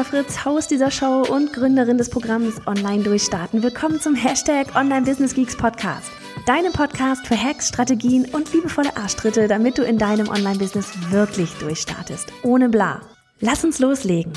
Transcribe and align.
Johanna 0.00 0.24
Fritz, 0.24 0.44
Haus 0.46 0.66
dieser 0.66 0.90
Show 0.90 1.26
und 1.28 1.52
Gründerin 1.52 1.98
des 1.98 2.08
Programms 2.08 2.66
Online 2.66 3.02
Durchstarten. 3.02 3.62
Willkommen 3.62 4.00
zum 4.00 4.14
Hashtag 4.14 4.74
Online 4.74 5.02
Business 5.02 5.34
Geeks 5.34 5.54
Podcast. 5.54 6.10
Deinem 6.46 6.72
Podcast 6.72 7.26
für 7.26 7.36
Hacks, 7.36 7.68
Strategien 7.68 8.24
und 8.32 8.50
liebevolle 8.54 8.96
Arschtritte, 8.96 9.46
damit 9.46 9.76
du 9.76 9.82
in 9.82 9.98
deinem 9.98 10.28
Online-Business 10.28 10.90
wirklich 11.10 11.52
durchstartest. 11.58 12.32
Ohne 12.42 12.70
bla. 12.70 13.02
Lass 13.40 13.62
uns 13.62 13.78
loslegen. 13.78 14.32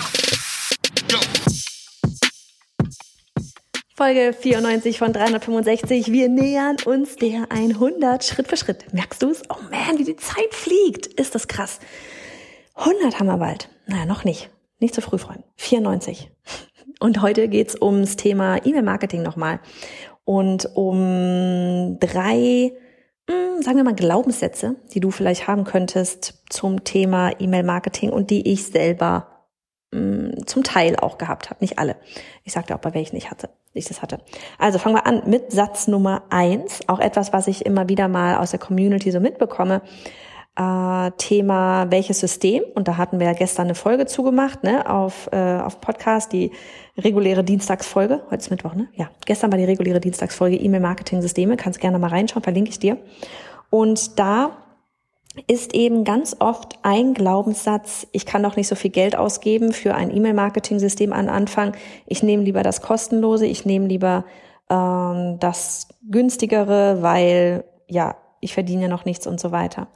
Folge 3.95 4.35
94 4.37 4.99
von 4.99 5.13
365. 5.13 6.11
Wir 6.11 6.27
nähern 6.27 6.75
uns 6.83 7.15
der 7.15 7.49
100 7.51 8.25
Schritt 8.25 8.49
für 8.49 8.57
Schritt. 8.57 8.93
Merkst 8.93 9.23
du 9.23 9.29
es? 9.29 9.43
Oh 9.47 9.61
man, 9.71 9.97
wie 9.97 10.03
die 10.03 10.17
Zeit 10.17 10.53
fliegt. 10.53 11.07
Ist 11.07 11.35
das 11.35 11.47
krass. 11.47 11.79
100 12.75 13.19
haben 13.19 13.27
wir 13.27 13.37
bald. 13.37 13.69
Naja, 13.87 14.05
noch 14.05 14.25
nicht. 14.25 14.49
Nicht 14.83 14.95
zu 14.95 14.99
früh 14.99 15.17
freuen. 15.17 15.45
94. 15.55 16.29
Und 16.99 17.21
heute 17.21 17.47
geht's 17.47 17.81
ums 17.81 18.17
Thema 18.17 18.57
E-Mail-Marketing 18.65 19.21
nochmal. 19.21 19.61
Und 20.25 20.69
um 20.75 21.97
drei, 22.01 22.73
hm, 23.29 23.61
sagen 23.61 23.77
wir 23.77 23.85
mal, 23.85 23.95
Glaubenssätze, 23.95 24.75
die 24.93 24.99
du 24.99 25.09
vielleicht 25.09 25.47
haben 25.47 25.63
könntest 25.63 26.43
zum 26.49 26.83
Thema 26.83 27.31
E-Mail-Marketing 27.39 28.09
und 28.09 28.29
die 28.29 28.51
ich 28.51 28.65
selber 28.65 29.45
hm, 29.93 30.45
zum 30.47 30.65
Teil 30.65 30.97
auch 30.97 31.17
gehabt 31.17 31.49
habe. 31.49 31.61
Nicht 31.61 31.79
alle. 31.79 31.95
Ich 32.43 32.51
sagte 32.51 32.75
auch, 32.75 32.81
bei 32.81 32.93
welchen 32.93 33.15
ich 33.15 33.31
hatte 33.31 33.51
ich 33.71 33.85
das 33.85 34.01
hatte. 34.01 34.19
Also 34.59 34.79
fangen 34.79 34.97
wir 34.97 35.07
an 35.07 35.23
mit 35.27 35.53
Satz 35.53 35.87
Nummer 35.87 36.23
eins, 36.29 36.81
auch 36.87 36.99
etwas, 36.99 37.31
was 37.31 37.47
ich 37.47 37.65
immer 37.65 37.87
wieder 37.87 38.09
mal 38.09 38.35
aus 38.35 38.51
der 38.51 38.59
Community 38.59 39.11
so 39.11 39.21
mitbekomme 39.21 39.81
äh, 40.55 41.11
Thema 41.17 41.87
welches 41.89 42.19
System 42.19 42.63
und 42.75 42.87
da 42.87 42.97
hatten 42.97 43.19
wir 43.19 43.27
ja 43.27 43.33
gestern 43.33 43.65
eine 43.65 43.75
Folge 43.75 44.05
zugemacht 44.05 44.63
ne, 44.63 44.89
auf 44.89 45.29
äh, 45.31 45.59
auf 45.59 45.81
Podcast 45.81 46.33
die 46.33 46.51
reguläre 46.97 47.43
Dienstagsfolge 47.43 48.21
heute 48.25 48.37
ist 48.37 48.51
Mittwoch 48.51 48.75
ne 48.75 48.87
ja 48.93 49.09
gestern 49.25 49.51
war 49.51 49.57
die 49.57 49.65
reguläre 49.65 49.99
Dienstagsfolge 49.99 50.55
E-Mail 50.57 50.81
Marketing 50.81 51.21
Systeme 51.21 51.57
kannst 51.57 51.79
gerne 51.79 51.99
mal 51.99 52.09
reinschauen 52.09 52.43
verlinke 52.43 52.69
ich 52.69 52.79
dir 52.79 52.97
und 53.69 54.19
da 54.19 54.51
ist 55.47 55.73
eben 55.73 56.03
ganz 56.03 56.35
oft 56.39 56.77
ein 56.83 57.13
Glaubenssatz, 57.13 58.07
ich 58.11 58.25
kann 58.25 58.43
doch 58.43 58.55
nicht 58.55 58.67
so 58.67 58.75
viel 58.75 58.91
Geld 58.91 59.15
ausgeben 59.15 59.73
für 59.73 59.95
ein 59.95 60.15
E-Mail-Marketing-System 60.15 61.11
an 61.11 61.27
Anfang. 61.27 61.75
Ich 62.05 62.21
nehme 62.21 62.43
lieber 62.43 62.61
das 62.61 62.81
kostenlose, 62.81 63.47
ich 63.47 63.65
nehme 63.65 63.87
lieber 63.87 64.25
ähm, 64.69 65.37
das 65.39 65.87
günstigere, 66.07 67.01
weil 67.01 67.63
ja, 67.87 68.15
ich 68.41 68.53
verdiene 68.53 68.83
ja 68.83 68.87
noch 68.87 69.05
nichts 69.05 69.25
und 69.25 69.39
so 69.39 69.51
weiter. 69.51 69.87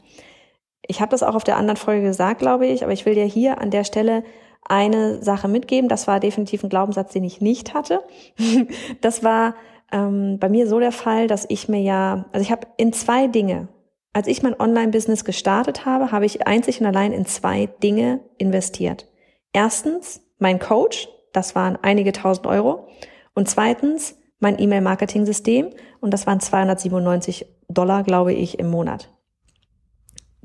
Ich 0.87 1.01
habe 1.01 1.11
das 1.11 1.23
auch 1.23 1.35
auf 1.35 1.43
der 1.43 1.57
anderen 1.57 1.77
Folge 1.77 2.03
gesagt, 2.03 2.39
glaube 2.39 2.65
ich, 2.65 2.83
aber 2.83 2.93
ich 2.93 3.05
will 3.05 3.15
dir 3.15 3.25
hier 3.25 3.59
an 3.59 3.71
der 3.71 3.83
Stelle 3.83 4.23
eine 4.67 5.21
Sache 5.21 5.47
mitgeben. 5.47 5.89
Das 5.89 6.07
war 6.07 6.19
definitiv 6.19 6.63
ein 6.63 6.69
Glaubenssatz, 6.69 7.13
den 7.13 7.23
ich 7.23 7.41
nicht 7.41 7.73
hatte. 7.73 8.01
das 9.01 9.23
war 9.23 9.55
ähm, 9.91 10.39
bei 10.39 10.49
mir 10.49 10.67
so 10.67 10.79
der 10.79 10.91
Fall, 10.91 11.27
dass 11.27 11.45
ich 11.49 11.69
mir 11.69 11.81
ja, 11.81 12.25
also 12.31 12.41
ich 12.41 12.51
habe 12.51 12.67
in 12.77 12.93
zwei 12.93 13.27
Dinge, 13.27 13.69
als 14.13 14.27
ich 14.27 14.43
mein 14.43 14.59
Online-Business 14.59 15.25
gestartet 15.25 15.85
habe, 15.85 16.11
habe 16.11 16.25
ich 16.25 16.47
einzig 16.47 16.81
und 16.81 16.87
allein 16.87 17.11
in 17.11 17.25
zwei 17.25 17.67
Dinge 17.83 18.21
investiert. 18.37 19.07
Erstens 19.53 20.21
mein 20.39 20.59
Coach, 20.59 21.07
das 21.33 21.55
waren 21.55 21.77
einige 21.81 22.11
tausend 22.11 22.47
Euro. 22.47 22.87
Und 23.33 23.47
zweitens 23.47 24.17
mein 24.39 24.59
E-Mail-Marketing-System 24.59 25.69
und 25.99 26.13
das 26.13 26.27
waren 26.27 26.39
297 26.39 27.45
Dollar, 27.69 28.03
glaube 28.03 28.33
ich, 28.33 28.59
im 28.59 28.69
Monat. 28.69 29.09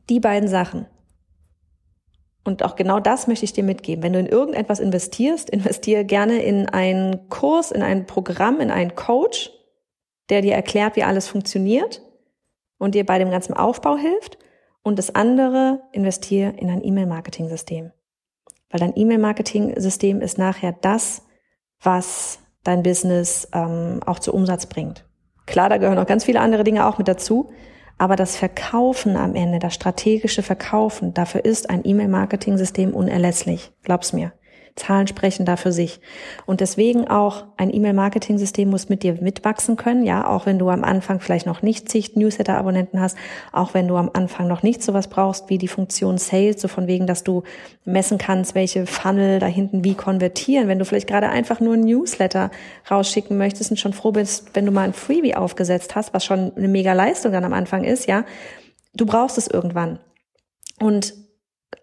Die 0.09 0.21
beiden 0.21 0.49
Sachen. 0.49 0.87
Und 2.45 2.65
auch 2.65 2.75
genau 2.75 2.99
das 2.99 3.29
möchte 3.29 3.45
ich 3.45 3.53
dir 3.53 3.63
mitgeben. 3.63 4.03
Wenn 4.03 4.13
du 4.13 4.19
in 4.19 4.27
irgendetwas 4.27 4.81
investierst, 4.81 5.49
investiere 5.49 6.05
gerne 6.05 6.43
in 6.43 6.69
einen 6.69 7.29
Kurs, 7.29 7.71
in 7.71 7.83
ein 7.83 8.07
Programm, 8.07 8.61
in 8.61 8.71
einen 8.71 8.95
Coach, 8.97 9.51
der 10.29 10.43
dir 10.43 10.55
erklärt, 10.55 10.97
wie 10.97 11.05
alles 11.05 11.29
funktioniert 11.29 12.03
und 12.79 12.95
dir 12.95 13.07
bei 13.07 13.19
dem 13.19 13.31
ganzen 13.31 13.55
Aufbau 13.55 13.97
hilft. 13.97 14.39
Und 14.83 14.99
das 14.99 15.15
andere, 15.15 15.83
investiere 15.93 16.55
in 16.57 16.69
ein 16.69 16.83
E-Mail-Marketing-System. 16.83 17.93
Weil 18.71 18.81
dein 18.81 18.97
E-Mail-Marketing-System 18.97 20.21
ist 20.21 20.39
nachher 20.39 20.73
das, 20.73 21.23
was 21.81 22.41
dein 22.65 22.83
Business 22.83 23.49
ähm, 23.53 24.01
auch 24.05 24.19
zu 24.19 24.33
Umsatz 24.33 24.67
bringt. 24.67 25.05
Klar, 25.47 25.69
da 25.69 25.77
gehören 25.77 25.99
auch 25.99 26.07
ganz 26.07 26.25
viele 26.25 26.41
andere 26.41 26.65
Dinge 26.65 26.87
auch 26.87 26.99
mit 26.99 27.07
dazu, 27.07 27.53
aber 28.03 28.17
das 28.17 28.35
Verkaufen 28.35 29.17
am 29.17 29.37
Ende, 29.37 29.61
das 29.61 29.75
strategische 29.75 30.43
Verkaufen, 30.43 31.15
dafür 31.15 31.45
ist 31.45 31.71
ein 31.71 31.83
E-Mail-Marketing-System 31.85 32.95
unerlässlich. 32.95 33.71
Glaub's 33.85 34.13
mir. 34.13 34.33
Zahlen 34.75 35.07
sprechen 35.07 35.45
da 35.45 35.57
für 35.57 35.71
sich. 35.71 36.01
Und 36.47 36.61
deswegen 36.61 37.07
auch 37.07 37.45
ein 37.59 37.73
E-Mail-Marketing-System 37.73 38.71
muss 38.71 38.89
mit 38.89 39.03
dir 39.03 39.15
mitwachsen 39.21 39.77
können, 39.77 40.05
ja, 40.05 40.27
auch 40.27 40.47
wenn 40.47 40.59
du 40.59 40.71
am 40.71 40.83
Anfang 40.83 41.21
vielleicht 41.21 41.45
noch 41.45 41.61
nicht 41.61 41.91
zig 41.91 42.17
Newsletter-Abonnenten 42.17 42.99
hast, 42.99 43.19
auch 43.53 43.75
wenn 43.75 43.87
du 43.87 43.97
am 43.97 44.11
Anfang 44.15 44.49
noch 44.49 44.63
nicht 44.63 44.83
sowas 44.83 45.09
brauchst 45.09 45.51
wie 45.51 45.59
die 45.59 45.69
Funktion 45.69 46.17
Sales, 46.17 46.61
so 46.61 46.69
von 46.69 46.87
wegen, 46.87 47.07
dass 47.07 47.23
du 47.23 47.43
messen 47.85 48.17
kannst, 48.17 48.55
welche 48.55 48.87
Funnel 48.87 49.41
da 49.41 49.47
hinten 49.47 49.85
wie 49.85 49.95
konvertieren. 49.95 50.69
Wenn 50.69 50.79
du 50.79 50.87
vielleicht 50.87 51.09
gerade 51.09 51.29
einfach 51.29 51.61
nur 51.61 51.75
ein 51.75 51.81
Newsletter 51.81 52.51
rausschicken 52.91 53.37
möchtest 53.37 53.71
und 53.71 53.77
schon 53.77 53.93
froh 53.93 54.13
bist, 54.13 54.55
wenn 54.55 54.65
du 54.65 54.73
mal 54.73 54.85
ein 54.85 54.95
Freebie 54.95 55.35
aufgesetzt 55.35 55.95
hast, 55.95 56.15
was 56.15 56.25
schon 56.25 56.57
eine 56.57 56.69
mega 56.69 56.95
Leistung 56.95 57.33
dann 57.33 57.45
am 57.45 57.53
Anfang 57.53 57.85
ist, 57.85 58.07
ja, 58.07 58.25
du 58.95 59.05
brauchst 59.05 59.37
es 59.37 59.49
irgendwann. 59.49 59.99
Und 60.81 61.15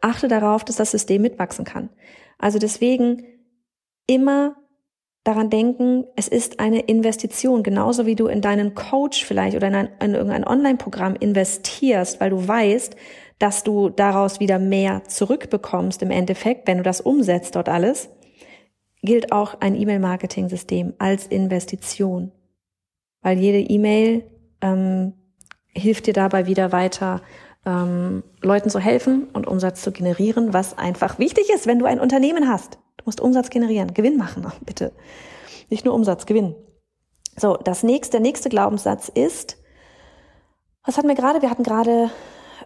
achte 0.01 0.27
darauf, 0.27 0.63
dass 0.63 0.77
das 0.77 0.91
System 0.91 1.21
mitwachsen 1.21 1.65
kann. 1.65 1.89
Also 2.37 2.59
deswegen 2.59 3.23
immer 4.07 4.55
daran 5.23 5.49
denken, 5.49 6.05
es 6.15 6.27
ist 6.27 6.59
eine 6.59 6.79
Investition, 6.79 7.61
genauso 7.61 8.05
wie 8.05 8.15
du 8.15 8.27
in 8.27 8.41
deinen 8.41 8.73
Coach 8.73 9.25
vielleicht 9.25 9.55
oder 9.55 9.67
in, 9.67 9.75
ein, 9.75 9.89
in 10.01 10.15
irgendein 10.15 10.47
Online-Programm 10.47 11.15
investierst, 11.19 12.19
weil 12.19 12.31
du 12.31 12.47
weißt, 12.47 12.95
dass 13.37 13.63
du 13.63 13.89
daraus 13.89 14.39
wieder 14.39 14.59
mehr 14.59 15.03
zurückbekommst 15.05 16.01
im 16.01 16.11
Endeffekt, 16.11 16.67
wenn 16.67 16.77
du 16.77 16.83
das 16.83 17.01
umsetzt 17.01 17.55
dort 17.55 17.69
alles, 17.69 18.09
gilt 19.01 19.31
auch 19.31 19.59
ein 19.61 19.75
E-Mail-Marketing-System 19.75 20.93
als 20.97 21.27
Investition, 21.27 22.31
weil 23.21 23.37
jede 23.37 23.59
E-Mail 23.59 24.23
ähm, 24.61 25.13
hilft 25.67 26.07
dir 26.07 26.13
dabei 26.13 26.47
wieder 26.47 26.71
weiter 26.71 27.21
ähm, 27.65 28.23
Leuten 28.41 28.69
zu 28.69 28.79
helfen 28.79 29.27
und 29.33 29.47
Umsatz 29.47 29.81
zu 29.81 29.91
generieren, 29.91 30.53
was 30.53 30.77
einfach 30.77 31.19
wichtig 31.19 31.49
ist, 31.49 31.67
wenn 31.67 31.79
du 31.79 31.85
ein 31.85 31.99
Unternehmen 31.99 32.47
hast. 32.47 32.75
Du 32.97 33.05
musst 33.05 33.21
Umsatz 33.21 33.49
generieren, 33.49 33.93
Gewinn 33.93 34.17
machen, 34.17 34.45
bitte. 34.65 34.91
Nicht 35.69 35.85
nur 35.85 35.93
Umsatz, 35.93 36.25
Gewinn. 36.25 36.55
So, 37.37 37.57
das 37.57 37.83
nächste, 37.83 38.13
der 38.13 38.21
nächste 38.21 38.49
Glaubenssatz 38.49 39.09
ist, 39.09 39.57
was 40.83 40.97
hatten 40.97 41.07
wir 41.07 41.15
gerade? 41.15 41.41
Wir 41.41 41.49
hatten 41.49 41.63
gerade, 41.63 42.09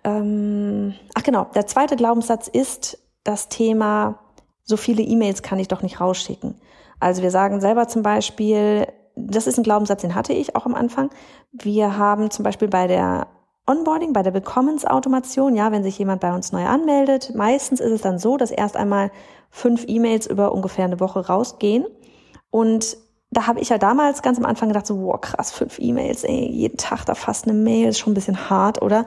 ähm, 0.04 0.96
ach 1.14 1.24
genau, 1.24 1.46
der 1.56 1.68
zweite 1.68 1.96
Glaubenssatz 1.96 2.48
ist 2.48 2.98
das 3.24 3.50
Thema, 3.50 4.20
so 4.64 4.78
viele 4.78 5.04
E-Mails 5.04 5.44
kann 5.44 5.60
ich 5.60 5.68
doch 5.68 5.81
nicht 5.81 6.00
rausschicken. 6.00 6.56
Also 7.00 7.22
wir 7.22 7.31
sagen 7.31 7.60
selber 7.60 7.88
zum 7.88 8.02
Beispiel, 8.02 8.88
das 9.16 9.48
ist 9.48 9.57
ein 9.57 9.63
Glaubenssatz, 9.63 10.01
den 10.01 10.16
hatte 10.16 10.34
ich 10.34 10.56
auch 10.56 10.66
am 10.66 10.75
Anfang. 10.75 11.10
Wir 11.51 11.98
haben 11.98 12.31
zum 12.31 12.44
Beispiel 12.44 12.68
bei 12.68 12.88
der 12.88 13.28
Onboarding, 13.65 14.12
bei 14.12 14.24
der 14.24 14.33
Willkommensautomation, 14.33 15.56
ja, 15.56 15.71
wenn 15.71 15.83
sich 15.83 15.98
jemand 15.98 16.21
bei 16.21 16.33
uns 16.36 16.51
neu 16.51 16.65
anmeldet, 16.65 17.33
meistens 17.33 17.80
ist 17.80 17.92
es 17.92 18.01
dann 18.01 18.19
so, 18.19 18.36
dass 18.36 18.51
erst 18.51 18.75
einmal 18.75 19.10
fünf 19.50 19.86
E-Mails 19.88 20.27
über 20.27 20.51
ungefähr 20.51 20.86
eine 20.86 21.00
Woche 21.00 21.27
rausgehen. 21.27 21.86
Und 22.50 22.98
da 23.31 23.48
habe 23.48 23.62
ich 23.62 23.69
ja 23.69 23.77
damals 23.77 24.21
ganz 24.21 24.38
am 24.38 24.45
Anfang 24.45 24.68
gedacht, 24.68 24.86
so, 24.86 25.01
wow, 25.01 25.19
krass, 25.19 25.51
fünf 25.51 25.80
E-Mails, 25.80 26.24
ey, 26.24 26.45
jeden 26.50 26.77
Tag 26.77 27.06
da 27.06 27.15
fast 27.15 27.45
eine 27.45 27.54
Mail, 27.54 27.89
ist 27.89 28.00
schon 28.00 28.12
ein 28.12 28.15
bisschen 28.15 28.50
hart, 28.50 28.81
oder? 28.81 29.06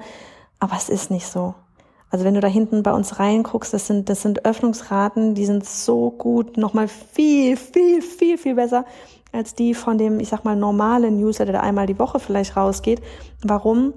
Aber 0.58 0.74
es 0.76 0.88
ist 0.88 1.10
nicht 1.10 1.26
so. 1.26 1.54
Also 2.10 2.24
wenn 2.24 2.34
du 2.34 2.40
da 2.40 2.48
hinten 2.48 2.82
bei 2.82 2.92
uns 2.92 3.18
reinguckst, 3.18 3.74
das 3.74 3.86
sind, 3.86 4.08
das 4.08 4.22
sind 4.22 4.44
Öffnungsraten, 4.46 5.34
die 5.34 5.44
sind 5.44 5.66
so 5.66 6.10
gut, 6.10 6.56
nochmal 6.56 6.88
viel, 6.88 7.56
viel, 7.56 8.00
viel, 8.00 8.38
viel 8.38 8.54
besser 8.54 8.84
als 9.32 9.54
die 9.54 9.74
von 9.74 9.98
dem, 9.98 10.18
ich 10.18 10.28
sag 10.28 10.44
mal, 10.44 10.56
normalen 10.56 11.18
Newsletter, 11.18 11.52
der 11.52 11.62
einmal 11.62 11.86
die 11.86 11.98
Woche 11.98 12.20
vielleicht 12.20 12.56
rausgeht. 12.56 13.02
Warum? 13.42 13.92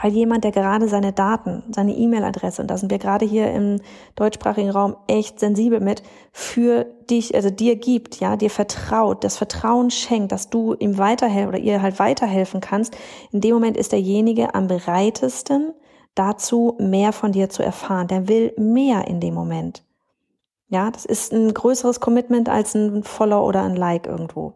Weil 0.00 0.12
jemand, 0.12 0.44
der 0.44 0.52
gerade 0.52 0.88
seine 0.88 1.12
Daten, 1.12 1.62
seine 1.74 1.94
E-Mail-Adresse, 1.94 2.62
und 2.62 2.68
da 2.70 2.78
sind 2.78 2.90
wir 2.90 2.98
gerade 2.98 3.26
hier 3.26 3.52
im 3.52 3.80
deutschsprachigen 4.14 4.70
Raum 4.70 4.96
echt 5.06 5.40
sensibel 5.40 5.80
mit, 5.80 6.02
für 6.32 6.86
dich, 7.10 7.34
also 7.34 7.50
dir 7.50 7.76
gibt, 7.76 8.20
ja, 8.20 8.36
dir 8.36 8.50
vertraut, 8.50 9.24
das 9.24 9.36
Vertrauen 9.36 9.90
schenkt, 9.90 10.32
dass 10.32 10.50
du 10.50 10.74
ihm 10.74 10.98
weiterhelfen 10.98 11.48
oder 11.48 11.58
ihr 11.58 11.82
halt 11.82 11.98
weiterhelfen 11.98 12.60
kannst, 12.60 12.96
in 13.32 13.40
dem 13.40 13.54
Moment 13.54 13.76
ist 13.76 13.92
derjenige 13.92 14.54
am 14.54 14.68
bereitesten 14.68 15.72
dazu, 16.14 16.76
mehr 16.78 17.12
von 17.12 17.32
dir 17.32 17.48
zu 17.48 17.62
erfahren. 17.62 18.08
Der 18.08 18.28
will 18.28 18.52
mehr 18.56 19.06
in 19.08 19.20
dem 19.20 19.34
Moment. 19.34 19.84
Ja, 20.68 20.90
das 20.90 21.04
ist 21.04 21.32
ein 21.32 21.54
größeres 21.54 22.00
Commitment 22.00 22.48
als 22.48 22.74
ein 22.74 23.02
Follow 23.02 23.46
oder 23.46 23.62
ein 23.62 23.76
Like 23.76 24.06
irgendwo. 24.06 24.54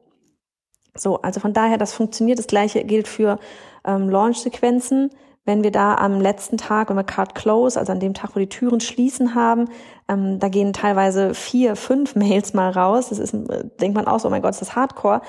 So, 0.95 1.23
also 1.23 1.41
von 1.41 1.55
daher, 1.55 1.79
das 1.79 1.95
funktioniert. 1.95 2.39
Das 2.39 2.47
gleiche 2.47 2.85
gilt 2.85 3.09
für 3.09 3.39
ähm, 3.85 4.11
Launch-Sequenzen. 4.11 5.11
Wenn 5.45 5.65
wir 5.65 5.73
da 5.73 5.97
am 5.97 6.21
letzten 6.21 6.57
Tag, 6.57 6.89
wenn 6.89 6.97
wir 6.97 7.05
Card 7.05 7.35
Close, 7.35 7.79
also 7.79 7.91
an 7.91 7.99
dem 7.99 8.15
Tag, 8.15 8.37
wo 8.37 8.39
die 8.39 8.49
Türen 8.49 8.81
schließen 8.81 9.35
haben, 9.35 9.69
ähm, 10.09 10.39
da 10.39 10.49
gehen 10.49 10.73
teilweise 10.73 11.35
vier, 11.35 11.75
fünf 11.75 12.15
Mails 12.17 12.55
mal 12.55 12.71
raus. 12.71 13.09
Das 13.09 13.19
ist, 13.19 13.35
äh, 13.35 13.65
denkt 13.81 13.97
man 13.97 14.07
auch 14.07 14.21
so, 14.21 14.29
oh 14.29 14.31
mein 14.31 14.43
Gott, 14.43 14.53
ist 14.53 14.63
das 14.63 14.77
Hardcore. 14.77 15.21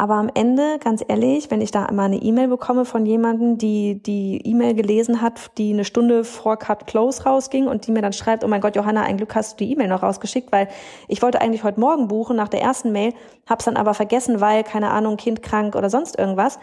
Aber 0.00 0.14
am 0.14 0.30
Ende, 0.32 0.78
ganz 0.82 1.04
ehrlich, 1.06 1.50
wenn 1.50 1.60
ich 1.60 1.72
da 1.72 1.92
mal 1.92 2.04
eine 2.04 2.16
E-Mail 2.16 2.48
bekomme 2.48 2.86
von 2.86 3.04
jemandem, 3.04 3.58
die 3.58 4.02
die 4.02 4.40
E-Mail 4.46 4.72
gelesen 4.72 5.20
hat, 5.20 5.58
die 5.58 5.74
eine 5.74 5.84
Stunde 5.84 6.24
vor 6.24 6.56
Cut 6.56 6.86
Close 6.86 7.24
rausging 7.24 7.66
und 7.66 7.86
die 7.86 7.92
mir 7.92 8.00
dann 8.00 8.14
schreibt, 8.14 8.42
oh 8.42 8.48
mein 8.48 8.62
Gott, 8.62 8.76
Johanna, 8.76 9.02
ein 9.02 9.18
Glück 9.18 9.34
hast 9.34 9.60
du 9.60 9.64
die 9.66 9.72
E-Mail 9.72 9.88
noch 9.88 10.02
rausgeschickt, 10.02 10.52
weil 10.52 10.68
ich 11.06 11.20
wollte 11.20 11.42
eigentlich 11.42 11.64
heute 11.64 11.80
Morgen 11.80 12.08
buchen 12.08 12.34
nach 12.34 12.48
der 12.48 12.62
ersten 12.62 12.92
Mail, 12.92 13.12
hab's 13.46 13.66
dann 13.66 13.76
aber 13.76 13.92
vergessen, 13.92 14.40
weil, 14.40 14.64
keine 14.64 14.90
Ahnung, 14.90 15.18
Kind 15.18 15.42
krank 15.42 15.76
oder 15.76 15.90
sonst 15.90 16.18
irgendwas. 16.18 16.58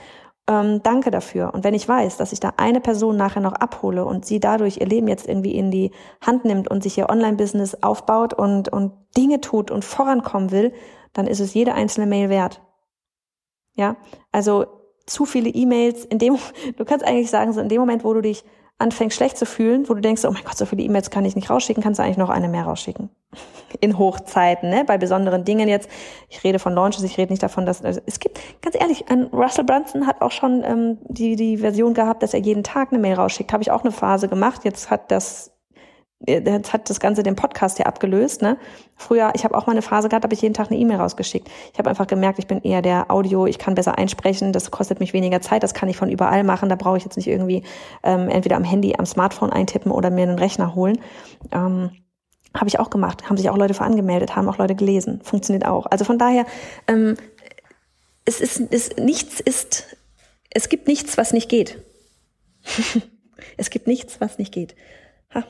Ähm, 0.49 0.81
danke 0.81 1.11
dafür. 1.11 1.53
Und 1.53 1.65
wenn 1.65 1.73
ich 1.73 1.87
weiß, 1.87 2.17
dass 2.17 2.31
ich 2.31 2.39
da 2.39 2.53
eine 2.55 2.79
Person 2.79 3.17
nachher 3.17 3.41
noch 3.41 3.53
abhole 3.53 4.05
und 4.05 4.25
sie 4.25 4.39
dadurch 4.39 4.77
ihr 4.77 4.85
Leben 4.87 5.07
jetzt 5.09 5.27
irgendwie 5.27 5.55
in 5.55 5.71
die 5.71 5.91
Hand 6.25 6.45
nimmt 6.45 6.71
und 6.71 6.83
sich 6.83 6.97
ihr 6.97 7.09
Online-Business 7.09 7.83
aufbaut 7.83 8.33
und, 8.33 8.69
und 8.69 8.93
Dinge 9.17 9.41
tut 9.41 9.71
und 9.71 9.83
vorankommen 9.83 10.51
will, 10.51 10.73
dann 11.11 11.27
ist 11.27 11.41
es 11.41 11.53
jede 11.53 11.73
einzelne 11.73 12.07
Mail 12.07 12.29
wert. 12.29 12.61
Ja, 13.73 13.97
also 14.31 14.65
zu 15.05 15.25
viele 15.25 15.49
E-Mails 15.49 16.05
in 16.05 16.17
dem, 16.17 16.37
du 16.77 16.85
kannst 16.85 17.05
eigentlich 17.05 17.29
sagen, 17.29 17.51
so 17.51 17.59
in 17.59 17.69
dem 17.69 17.79
Moment, 17.79 18.05
wo 18.05 18.13
du 18.13 18.21
dich 18.21 18.45
anfängst 18.79 19.17
schlecht 19.17 19.37
zu 19.37 19.45
fühlen, 19.45 19.89
wo 19.89 19.93
du 19.93 20.01
denkst, 20.01 20.23
oh 20.25 20.31
mein 20.31 20.43
Gott, 20.43 20.57
so 20.57 20.65
viele 20.65 20.83
E-Mails 20.83 21.09
kann 21.09 21.25
ich 21.25 21.35
nicht 21.35 21.49
rausschicken, 21.49 21.81
kannst 21.81 21.99
du 21.99 22.03
eigentlich 22.03 22.17
noch 22.17 22.29
eine 22.29 22.47
mehr 22.47 22.63
rausschicken. 22.63 23.09
In 23.81 23.97
Hochzeiten, 23.97 24.69
ne? 24.69 24.83
bei 24.85 24.97
besonderen 24.97 25.43
Dingen 25.43 25.67
jetzt. 25.67 25.89
Ich 26.29 26.43
rede 26.43 26.59
von 26.59 26.73
Launches, 26.73 27.03
ich 27.03 27.17
rede 27.17 27.33
nicht 27.33 27.43
davon, 27.43 27.65
dass 27.65 27.83
also 27.83 27.99
es 28.05 28.19
gibt, 28.19 28.39
ganz 28.61 28.79
ehrlich, 28.79 29.05
Russell 29.33 29.65
Brunson 29.65 30.07
hat 30.07 30.21
auch 30.21 30.31
schon 30.31 30.63
ähm, 30.63 30.97
die 31.09 31.35
die 31.35 31.57
Version 31.57 31.93
gehabt, 31.93 32.23
dass 32.23 32.33
er 32.33 32.39
jeden 32.39 32.63
Tag 32.63 32.91
eine 32.91 32.99
Mail 32.99 33.15
rausschickt. 33.15 33.51
Habe 33.51 33.63
ich 33.63 33.71
auch 33.71 33.81
eine 33.81 33.91
Phase 33.91 34.27
gemacht. 34.27 34.63
Jetzt 34.63 34.89
hat 34.89 35.11
das 35.11 35.56
jetzt 36.25 36.73
hat 36.73 36.89
das 36.89 36.99
Ganze 36.99 37.21
den 37.21 37.35
Podcast 37.35 37.77
ja 37.79 37.85
abgelöst. 37.85 38.41
Ne? 38.41 38.57
Früher, 38.95 39.31
ich 39.35 39.43
habe 39.43 39.55
auch 39.55 39.67
mal 39.67 39.73
eine 39.73 39.81
Phase 39.81 40.09
gehabt, 40.09 40.23
habe 40.23 40.33
ich 40.33 40.41
jeden 40.41 40.53
Tag 40.53 40.71
eine 40.71 40.79
E-Mail 40.79 40.97
rausgeschickt. 40.97 41.47
Ich 41.71 41.79
habe 41.79 41.89
einfach 41.89 42.07
gemerkt, 42.07 42.39
ich 42.39 42.47
bin 42.47 42.61
eher 42.61 42.81
der 42.81 43.11
Audio, 43.11 43.45
ich 43.45 43.59
kann 43.59 43.75
besser 43.75 43.97
einsprechen, 43.97 44.51
das 44.51 44.71
kostet 44.71 44.99
mich 44.99 45.13
weniger 45.13 45.41
Zeit, 45.41 45.61
das 45.61 45.73
kann 45.73 45.89
ich 45.89 45.97
von 45.97 46.09
überall 46.09 46.43
machen. 46.43 46.69
Da 46.69 46.75
brauche 46.75 46.97
ich 46.97 47.03
jetzt 47.03 47.17
nicht 47.17 47.27
irgendwie 47.27 47.63
ähm, 48.03 48.29
entweder 48.29 48.55
am 48.55 48.63
Handy, 48.63 48.95
am 48.97 49.05
Smartphone 49.05 49.51
eintippen 49.51 49.91
oder 49.91 50.09
mir 50.09 50.23
einen 50.23 50.39
Rechner 50.39 50.73
holen. 50.73 50.97
Ähm, 51.51 51.91
habe 52.53 52.67
ich 52.67 52.79
auch 52.79 52.89
gemacht, 52.89 53.29
haben 53.29 53.37
sich 53.37 53.49
auch 53.49 53.57
Leute 53.57 53.75
für 53.75 53.83
angemeldet, 53.83 54.35
haben 54.35 54.49
auch 54.49 54.57
Leute 54.57 54.73
gelesen. 54.73 55.21
Funktioniert 55.23 55.65
auch. 55.65 55.85
Also 55.85 56.05
von 56.05 56.17
daher, 56.17 56.45
ähm, 56.87 57.15
es 58.25 58.41
ist, 58.41 58.61
es, 58.71 58.95
nichts 58.97 59.39
ist, 59.39 59.95
es 60.49 60.69
gibt 60.69 60.87
nichts, 60.87 61.17
was 61.17 61.33
nicht 61.33 61.49
geht. 61.49 61.83
es 63.57 63.69
gibt 63.69 63.85
nichts, 63.85 64.19
was 64.19 64.39
nicht 64.39 64.51
geht. 64.51 64.75
Ha. 65.33 65.43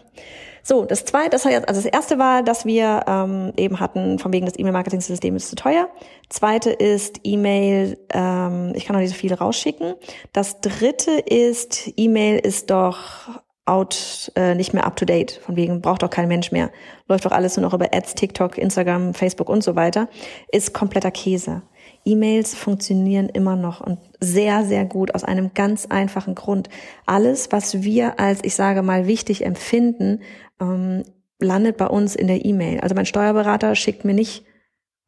So, 0.63 0.83
das 0.83 1.05
zweite, 1.05 1.29
das, 1.29 1.45
also 1.45 1.63
das 1.65 1.85
erste 1.85 2.19
war, 2.19 2.43
dass 2.43 2.65
wir 2.65 3.05
ähm, 3.07 3.53
eben 3.55 3.79
hatten, 3.79 4.19
von 4.19 4.33
wegen 4.33 4.45
des 4.45 4.59
E-Mail-Marketing-System 4.59 5.35
ist 5.37 5.49
zu 5.49 5.55
teuer. 5.55 5.87
Zweite 6.27 6.71
ist 6.71 7.21
E-Mail, 7.23 7.97
ähm, 8.11 8.73
ich 8.75 8.85
kann 8.85 8.93
noch 8.93 9.01
nicht 9.01 9.11
so 9.11 9.15
viel 9.15 9.33
rausschicken. 9.33 9.95
Das 10.33 10.59
dritte 10.59 11.11
ist, 11.11 11.89
E-Mail 11.95 12.39
ist 12.39 12.69
doch 12.69 13.29
out, 13.67 14.31
äh, 14.35 14.55
nicht 14.55 14.73
mehr 14.73 14.85
up 14.85 14.95
to 14.95 15.05
date. 15.05 15.39
Von 15.45 15.55
wegen 15.55 15.81
braucht 15.81 16.03
doch 16.03 16.09
kein 16.09 16.27
Mensch 16.27 16.51
mehr. 16.51 16.71
Läuft 17.07 17.25
doch 17.25 17.31
alles 17.31 17.55
nur 17.55 17.65
noch 17.65 17.73
über 17.73 17.93
Ads, 17.93 18.15
TikTok, 18.15 18.57
Instagram, 18.57 19.13
Facebook 19.13 19.49
und 19.49 19.63
so 19.63 19.75
weiter. 19.75 20.09
Ist 20.51 20.73
kompletter 20.73 21.11
Käse. 21.11 21.61
E-Mails 22.07 22.55
funktionieren 22.55 23.27
immer 23.27 23.55
noch 23.55 23.81
und 23.81 23.99
sehr, 24.19 24.63
sehr 24.63 24.85
gut 24.85 25.13
aus 25.13 25.23
einem 25.23 25.53
ganz 25.53 25.85
einfachen 25.87 26.35
Grund. 26.35 26.69
Alles, 27.05 27.51
was 27.51 27.83
wir 27.83 28.19
als, 28.19 28.39
ich 28.43 28.55
sage 28.55 28.81
mal, 28.81 29.07
wichtig 29.07 29.45
empfinden, 29.45 30.21
ähm, 30.61 31.03
landet 31.39 31.77
bei 31.77 31.87
uns 31.87 32.15
in 32.15 32.27
der 32.27 32.45
E-Mail. 32.45 32.79
Also 32.79 32.95
mein 32.95 33.05
Steuerberater 33.05 33.75
schickt 33.75 34.05
mir 34.05 34.13
nicht 34.13 34.45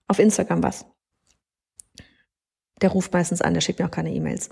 auf 0.07 0.19
Instagram 0.19 0.61
was. 0.61 0.85
Der 2.81 2.89
ruft 2.89 3.13
meistens 3.13 3.41
an, 3.41 3.53
der 3.53 3.61
schickt 3.61 3.79
mir 3.79 3.85
auch 3.85 3.91
keine 3.91 4.13
E-Mails. 4.13 4.49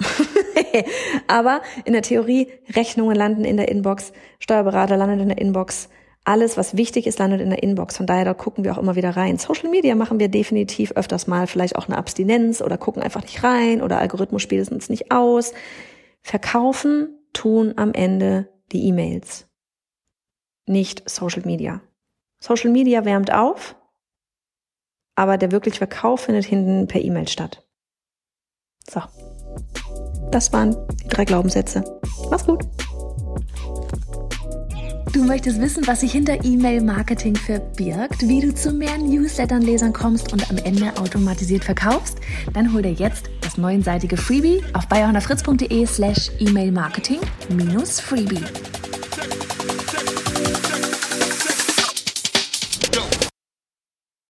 Aber 1.27 1.61
in 1.85 1.93
der 1.93 2.01
Theorie, 2.01 2.47
Rechnungen 2.73 3.15
landen 3.15 3.45
in 3.45 3.57
der 3.57 3.69
Inbox, 3.69 4.13
Steuerberater 4.39 4.97
landet 4.97 5.21
in 5.21 5.29
der 5.29 5.37
Inbox, 5.37 5.89
alles, 6.27 6.57
was 6.57 6.75
wichtig 6.75 7.07
ist, 7.07 7.19
landet 7.19 7.39
in 7.39 7.49
der 7.49 7.63
Inbox. 7.63 7.97
Von 7.97 8.05
daher, 8.05 8.25
da 8.25 8.33
gucken 8.33 8.65
wir 8.65 8.73
auch 8.73 8.77
immer 8.77 8.95
wieder 8.95 9.15
rein. 9.15 9.37
Social 9.37 9.69
Media 9.69 9.95
machen 9.95 10.19
wir 10.19 10.27
definitiv 10.27 10.91
öfters 10.91 11.25
mal, 11.25 11.47
vielleicht 11.47 11.77
auch 11.77 11.87
eine 11.87 11.97
Abstinenz 11.97 12.61
oder 12.61 12.77
gucken 12.77 13.01
einfach 13.01 13.21
nicht 13.21 13.43
rein 13.43 13.81
oder 13.81 13.99
Algorithmus 13.99 14.41
spielt 14.41 14.61
es 14.61 14.69
uns 14.69 14.89
nicht 14.89 15.11
aus. 15.11 15.53
Verkaufen 16.21 17.17
tun 17.31 17.73
am 17.77 17.93
Ende 17.93 18.49
die 18.73 18.87
E-Mails, 18.87 19.47
nicht 20.65 21.09
Social 21.09 21.43
Media. 21.45 21.81
Social 22.39 22.71
Media 22.71 23.05
wärmt 23.05 23.33
auf, 23.33 23.75
aber 25.15 25.37
der 25.37 25.51
wirkliche 25.51 25.77
Verkauf 25.77 26.21
findet 26.21 26.43
hinten 26.45 26.87
per 26.87 27.01
E-Mail 27.01 27.29
statt. 27.29 27.65
So. 28.89 29.01
Das 30.29 30.51
waren 30.51 30.75
die 31.03 31.07
drei 31.07 31.23
Glaubenssätze. 31.23 32.01
Mach's 32.29 32.45
gut. 32.45 32.65
Du 35.17 35.23
möchtest 35.23 35.59
wissen, 35.59 35.87
was 35.87 36.01
sich 36.01 36.11
hinter 36.11 36.45
E-Mail-Marketing 36.45 37.35
verbirgt, 37.35 38.27
wie 38.27 38.39
du 38.39 38.53
zu 38.53 38.71
mehr 38.71 38.99
Newslettern-Lesern 38.99 39.91
kommst 39.91 40.31
und 40.31 40.47
am 40.51 40.57
Ende 40.57 40.95
automatisiert 40.95 41.63
verkaufst? 41.63 42.19
Dann 42.53 42.71
hol 42.71 42.83
dir 42.83 42.91
jetzt 42.91 43.31
das 43.41 43.57
neunseitige 43.57 44.15
Freebie 44.15 44.61
auf 44.73 44.87
bayerhonnerfritz.de 44.87 45.87
slash 45.87 46.29
E-Mail-Marketing-Freebie. 46.37 48.43